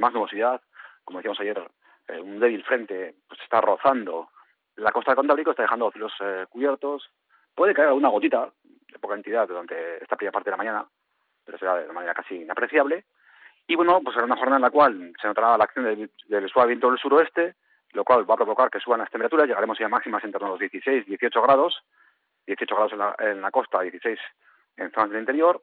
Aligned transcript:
más 0.00 0.12
nubosidad. 0.12 0.60
Como 1.04 1.18
decíamos 1.18 1.40
ayer, 1.40 1.62
eh, 2.08 2.20
un 2.20 2.40
débil 2.40 2.64
frente 2.64 3.14
pues 3.28 3.40
está 3.42 3.60
rozando 3.60 4.30
la 4.76 4.92
costa 4.92 5.12
del 5.12 5.16
Cantábrico, 5.16 5.50
está 5.50 5.62
dejando 5.62 5.86
los 5.86 5.92
cielos 5.92 6.12
eh, 6.20 6.46
cubiertos. 6.48 7.10
Puede 7.54 7.74
caer 7.74 7.88
alguna 7.88 8.08
gotita, 8.08 8.50
de 8.64 8.98
poca 8.98 9.14
entidad, 9.14 9.46
durante 9.46 10.02
esta 10.02 10.16
primera 10.16 10.32
parte 10.32 10.50
de 10.50 10.52
la 10.52 10.56
mañana, 10.56 10.86
pero 11.44 11.58
será 11.58 11.76
de 11.76 11.92
manera 11.92 12.14
casi 12.14 12.36
inapreciable. 12.36 13.04
Y 13.66 13.76
bueno, 13.76 14.00
pues 14.02 14.14
será 14.14 14.26
una 14.26 14.36
jornada 14.36 14.56
en 14.56 14.62
la 14.62 14.70
cual 14.70 15.12
se 15.20 15.28
notará 15.28 15.56
la 15.56 15.64
acción 15.64 15.84
del, 15.84 16.50
suave 16.50 16.68
viento 16.68 16.88
del 16.88 16.98
suroeste, 16.98 17.54
lo 17.92 18.04
cual 18.04 18.28
va 18.28 18.34
a 18.34 18.38
provocar 18.38 18.70
que 18.70 18.80
suban 18.80 19.00
las 19.00 19.10
temperaturas, 19.10 19.46
llegaremos 19.46 19.78
ya 19.78 19.88
máximas 19.88 20.24
en 20.24 20.32
torno 20.32 20.48
a 20.48 20.50
los 20.50 20.60
16, 20.60 21.06
18 21.06 21.42
grados, 21.42 21.82
18 22.46 22.74
grados 22.74 22.92
en 22.92 22.98
la, 22.98 23.16
en 23.18 23.40
la 23.40 23.50
costa, 23.50 23.80
16 23.80 24.18
en 24.76 24.90
zonas 24.92 25.10
del 25.10 25.20
interior, 25.20 25.62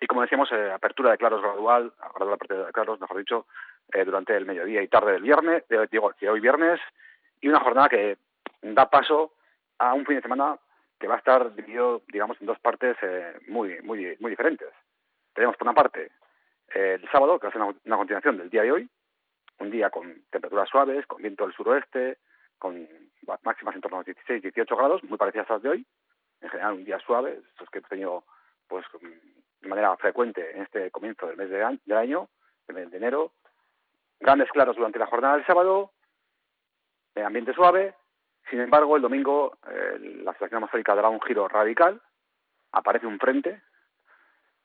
y 0.00 0.06
como 0.06 0.22
decíamos, 0.22 0.50
eh, 0.52 0.70
apertura 0.70 1.10
de 1.10 1.18
claros 1.18 1.42
gradual, 1.42 1.92
gradual 2.14 2.34
apertura 2.34 2.66
de 2.66 2.72
claros, 2.72 3.00
mejor 3.00 3.18
dicho, 3.18 3.46
eh, 3.92 4.04
durante 4.04 4.36
el 4.36 4.46
mediodía 4.46 4.82
y 4.82 4.88
tarde 4.88 5.12
del 5.12 5.22
viernes, 5.22 5.66
de, 5.68 5.86
digo, 5.90 6.12
de 6.20 6.30
hoy 6.30 6.40
viernes, 6.40 6.80
y 7.40 7.48
una 7.48 7.60
jornada 7.60 7.88
que 7.88 8.18
da 8.62 8.88
paso 8.88 9.32
a 9.78 9.94
un 9.94 10.04
fin 10.06 10.16
de 10.16 10.22
semana 10.22 10.58
que 10.98 11.08
va 11.08 11.14
a 11.14 11.18
estar 11.18 11.54
dividido, 11.54 12.02
digamos, 12.08 12.40
en 12.40 12.46
dos 12.46 12.58
partes 12.58 12.96
eh, 13.02 13.38
muy, 13.48 13.80
muy, 13.82 14.16
muy 14.20 14.30
diferentes. 14.30 14.68
Tenemos, 15.32 15.56
por 15.56 15.66
una 15.66 15.74
parte, 15.74 16.10
el 16.74 17.08
sábado, 17.10 17.38
que 17.38 17.46
va 17.46 17.50
a 17.50 17.52
ser 17.52 17.62
una, 17.84 17.96
continuación 17.96 18.36
del 18.36 18.50
día 18.50 18.62
de 18.62 18.72
hoy, 18.72 18.90
un 19.60 19.70
día 19.70 19.90
con 19.90 20.22
temperaturas 20.30 20.68
suaves, 20.68 21.06
con 21.06 21.22
viento 21.22 21.44
del 21.44 21.54
suroeste, 21.54 22.18
con 22.58 22.88
máximas 23.42 23.74
en 23.74 23.80
torno 23.80 24.00
a 24.00 24.04
16, 24.04 24.42
18 24.42 24.76
grados, 24.76 25.02
muy 25.04 25.18
parecidas 25.18 25.48
a 25.50 25.54
las 25.54 25.62
de 25.62 25.68
hoy. 25.70 25.86
En 26.40 26.50
general, 26.50 26.74
un 26.74 26.84
día 26.84 26.98
suave, 27.00 27.40
estos 27.50 27.68
que 27.70 27.78
hemos 27.78 27.90
tenido 27.90 28.24
pues, 28.68 28.84
de 29.60 29.68
manera 29.68 29.96
frecuente 29.96 30.50
en 30.54 30.62
este 30.62 30.90
comienzo 30.90 31.26
del 31.26 31.36
mes 31.36 31.50
de, 31.50 31.94
año, 31.94 32.28
del 32.66 32.76
mes 32.76 32.90
de 32.90 32.96
enero. 32.96 33.32
Grandes 34.20 34.50
claros 34.50 34.76
durante 34.76 34.98
la 34.98 35.06
jornada 35.06 35.36
del 35.36 35.46
sábado, 35.46 35.92
ambiente 37.24 37.54
suave. 37.54 37.94
Sin 38.50 38.60
embargo, 38.60 38.96
el 38.96 39.02
domingo 39.02 39.58
eh, 39.68 39.98
la 40.22 40.32
situación 40.32 40.58
atmosférica 40.58 40.94
dará 40.94 41.08
un 41.08 41.20
giro 41.20 41.48
radical, 41.48 42.00
aparece 42.72 43.06
un 43.06 43.18
frente 43.18 43.62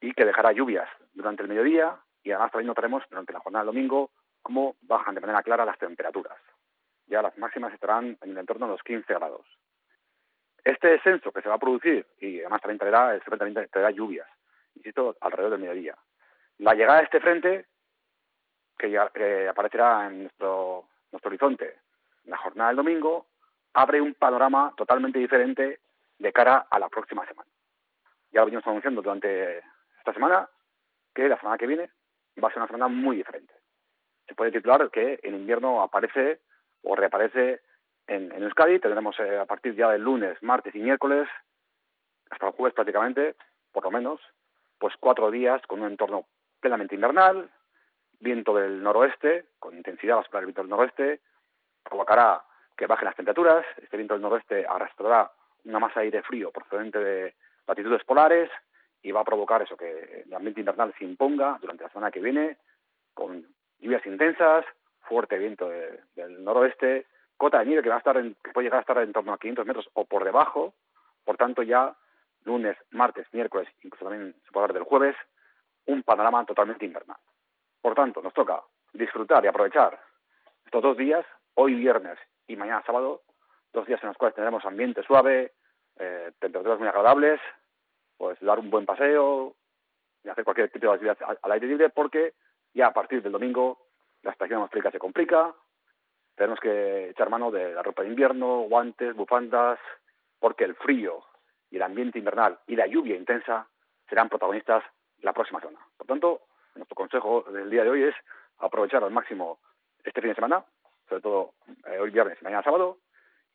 y 0.00 0.12
que 0.12 0.24
dejará 0.24 0.52
lluvias 0.52 0.88
durante 1.12 1.42
el 1.42 1.48
mediodía 1.48 1.96
y 2.22 2.30
además 2.30 2.52
también 2.52 2.68
notaremos 2.68 3.02
durante 3.08 3.32
la 3.32 3.40
jornada 3.40 3.64
del 3.64 3.74
domingo 3.74 4.10
cómo 4.42 4.76
bajan 4.82 5.14
de 5.14 5.20
manera 5.20 5.42
clara 5.42 5.64
las 5.64 5.78
temperaturas. 5.78 6.38
Ya 7.06 7.22
las 7.22 7.36
máximas 7.38 7.72
estarán 7.72 8.18
en 8.20 8.30
el 8.30 8.38
entorno 8.38 8.66
de 8.66 8.72
los 8.72 8.82
15 8.82 9.12
grados. 9.14 9.46
Este 10.62 10.88
descenso 10.88 11.32
que 11.32 11.40
se 11.40 11.48
va 11.48 11.54
a 11.54 11.58
producir 11.58 12.06
y 12.20 12.40
además 12.40 12.60
también 12.60 12.78
traerá, 12.78 13.18
traerá 13.70 13.90
lluvias 13.90 14.28
insisto, 14.80 15.16
alrededor 15.20 15.52
del 15.52 15.60
mediodía. 15.60 15.96
La 16.58 16.74
llegada 16.74 16.98
de 16.98 17.04
este 17.04 17.20
frente, 17.20 17.66
que, 18.76 18.90
ya, 18.90 19.10
aparecerá 19.48 20.06
en 20.06 20.22
nuestro, 20.22 20.86
nuestro 21.12 21.28
horizonte 21.28 21.78
en 22.24 22.30
la 22.30 22.38
jornada 22.38 22.70
del 22.70 22.76
domingo, 22.76 23.26
abre 23.74 24.00
un 24.00 24.14
panorama 24.14 24.72
totalmente 24.76 25.18
diferente 25.18 25.80
de 26.18 26.32
cara 26.32 26.66
a 26.70 26.78
la 26.78 26.88
próxima 26.88 27.26
semana. 27.26 27.48
Ya 28.32 28.40
lo 28.40 28.46
venimos 28.46 28.66
anunciando 28.66 29.02
durante 29.02 29.58
esta 29.98 30.12
semana, 30.12 30.48
que 31.14 31.28
la 31.28 31.38
semana 31.38 31.58
que 31.58 31.66
viene 31.66 31.90
va 32.42 32.48
a 32.48 32.50
ser 32.50 32.58
una 32.58 32.66
semana 32.66 32.88
muy 32.88 33.16
diferente. 33.16 33.54
Se 34.26 34.34
puede 34.34 34.52
titular 34.52 34.90
que 34.90 35.18
el 35.22 35.34
invierno 35.34 35.82
aparece 35.82 36.40
o 36.82 36.94
reaparece 36.94 37.60
en, 38.06 38.32
en 38.32 38.42
Euskadi. 38.42 38.78
Tendremos 38.78 39.18
eh, 39.18 39.38
a 39.38 39.46
partir 39.46 39.74
ya 39.74 39.90
del 39.90 40.02
lunes, 40.02 40.40
martes 40.42 40.74
y 40.74 40.78
miércoles, 40.78 41.28
hasta 42.30 42.46
el 42.46 42.52
jueves 42.52 42.74
prácticamente, 42.74 43.34
por 43.72 43.84
lo 43.84 43.90
menos, 43.90 44.20
pues 44.80 44.94
cuatro 44.98 45.30
días 45.30 45.60
con 45.66 45.82
un 45.82 45.90
entorno 45.90 46.24
plenamente 46.58 46.94
invernal, 46.94 47.50
viento 48.18 48.54
del 48.54 48.82
noroeste, 48.82 49.44
con 49.58 49.76
intensidad 49.76 50.16
va 50.16 50.24
a 50.32 50.40
viento 50.40 50.62
del 50.62 50.70
noroeste, 50.70 51.20
provocará 51.84 52.42
que 52.76 52.86
bajen 52.86 53.04
las 53.04 53.14
temperaturas, 53.14 53.64
este 53.82 53.98
viento 53.98 54.14
del 54.14 54.22
noroeste 54.22 54.66
arrastrará 54.66 55.30
una 55.66 55.78
masa 55.78 56.00
de 56.00 56.06
aire 56.06 56.22
frío 56.22 56.50
procedente 56.50 56.98
de 56.98 57.34
latitudes 57.66 58.02
polares 58.04 58.50
y 59.02 59.12
va 59.12 59.20
a 59.20 59.24
provocar 59.24 59.60
eso, 59.60 59.76
que 59.76 60.24
el 60.26 60.34
ambiente 60.34 60.60
invernal 60.60 60.94
se 60.98 61.04
imponga 61.04 61.58
durante 61.60 61.84
la 61.84 61.90
semana 61.90 62.10
que 62.10 62.20
viene, 62.20 62.56
con 63.12 63.46
lluvias 63.78 64.04
intensas, 64.06 64.64
fuerte 65.02 65.36
viento 65.36 65.68
del 65.68 66.42
noroeste, 66.42 67.06
cota 67.36 67.58
de 67.58 67.66
nieve 67.66 67.82
que 67.82 67.90
va 67.90 67.96
a 67.96 67.98
estar 67.98 68.16
que 68.16 68.52
puede 68.52 68.66
llegar 68.66 68.78
a 68.78 68.80
estar 68.80 68.98
en 68.98 69.12
torno 69.12 69.34
a 69.34 69.38
500 69.38 69.66
metros 69.66 69.90
o 69.92 70.06
por 70.06 70.24
debajo, 70.24 70.72
por 71.24 71.36
tanto 71.36 71.62
ya 71.62 71.94
lunes, 72.44 72.76
martes, 72.90 73.26
miércoles, 73.32 73.68
incluso 73.82 74.04
también 74.04 74.34
se 74.44 74.52
puede 74.52 74.64
hablar 74.64 74.74
del 74.74 74.84
jueves, 74.84 75.16
un 75.86 76.02
panorama 76.02 76.44
totalmente 76.44 76.84
invernal. 76.84 77.16
Por 77.80 77.94
tanto, 77.94 78.22
nos 78.22 78.34
toca 78.34 78.62
disfrutar 78.92 79.44
y 79.44 79.48
aprovechar 79.48 79.98
estos 80.64 80.82
dos 80.82 80.96
días, 80.96 81.24
hoy 81.54 81.74
viernes 81.74 82.18
y 82.46 82.56
mañana 82.56 82.82
sábado, 82.84 83.22
dos 83.72 83.86
días 83.86 84.02
en 84.02 84.08
los 84.08 84.16
cuales 84.16 84.34
tendremos 84.34 84.64
ambiente 84.64 85.02
suave, 85.02 85.52
eh, 85.98 86.32
temperaturas 86.38 86.78
muy 86.78 86.88
agradables, 86.88 87.40
pues 88.16 88.38
dar 88.40 88.58
un 88.58 88.70
buen 88.70 88.86
paseo 88.86 89.54
y 90.22 90.28
hacer 90.28 90.44
cualquier 90.44 90.70
tipo 90.70 90.86
de 90.86 90.92
actividad 90.92 91.38
al 91.42 91.52
aire 91.52 91.66
libre, 91.66 91.90
porque 91.90 92.34
ya 92.74 92.88
a 92.88 92.92
partir 92.92 93.22
del 93.22 93.32
domingo 93.32 93.78
la 94.22 94.32
estación 94.32 94.58
atmosférica 94.58 94.90
se 94.90 94.98
complica, 94.98 95.54
tenemos 96.34 96.60
que 96.60 97.10
echar 97.10 97.30
mano 97.30 97.50
de 97.50 97.74
la 97.74 97.82
ropa 97.82 98.02
de 98.02 98.08
invierno, 98.08 98.60
guantes, 98.60 99.14
bufandas, 99.14 99.78
porque 100.38 100.64
el 100.64 100.74
frío 100.74 101.22
y 101.70 101.76
el 101.76 101.82
ambiente 101.82 102.18
invernal 102.18 102.58
y 102.66 102.76
la 102.76 102.86
lluvia 102.86 103.16
intensa 103.16 103.66
serán 104.08 104.28
protagonistas 104.28 104.82
la 105.20 105.32
próxima 105.32 105.60
semana. 105.60 105.78
Por 105.96 106.06
tanto, 106.06 106.42
nuestro 106.74 106.94
consejo 106.94 107.42
del 107.52 107.70
día 107.70 107.84
de 107.84 107.90
hoy 107.90 108.02
es 108.04 108.14
aprovechar 108.58 109.04
al 109.04 109.10
máximo 109.10 109.58
este 110.04 110.20
fin 110.20 110.30
de 110.30 110.34
semana, 110.34 110.64
sobre 111.08 111.22
todo 111.22 111.54
eh, 111.86 111.98
hoy 111.98 112.10
viernes 112.10 112.38
y 112.40 112.44
mañana 112.44 112.62
sábado, 112.62 112.98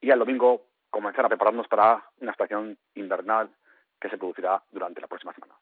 y 0.00 0.10
al 0.10 0.18
domingo 0.18 0.66
comenzar 0.90 1.24
a 1.24 1.28
prepararnos 1.28 1.66
para 1.68 2.04
una 2.20 2.32
estación 2.32 2.78
invernal 2.94 3.50
que 4.00 4.08
se 4.08 4.18
producirá 4.18 4.62
durante 4.70 5.00
la 5.00 5.08
próxima 5.08 5.32
semana. 5.32 5.54